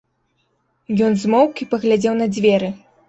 [1.07, 2.73] Ён змоўк і паглядзеў на дзверы.